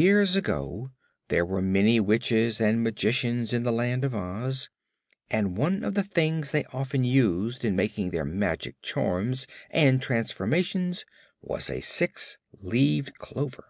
Years 0.00 0.34
ago 0.34 0.90
there 1.28 1.46
were 1.46 1.62
many 1.62 2.00
Witches 2.00 2.60
and 2.60 2.82
Magicians 2.82 3.52
in 3.52 3.62
the 3.62 3.70
Land 3.70 4.02
of 4.02 4.12
Oz, 4.12 4.68
and 5.30 5.56
one 5.56 5.84
of 5.84 5.94
the 5.94 6.02
things 6.02 6.50
they 6.50 6.64
often 6.72 7.04
used 7.04 7.64
in 7.64 7.76
making 7.76 8.10
their 8.10 8.24
magic 8.24 8.82
charms 8.82 9.46
and 9.70 10.02
transformations 10.02 11.04
was 11.40 11.70
a 11.70 11.78
six 11.80 12.38
leaved 12.60 13.18
clover. 13.18 13.68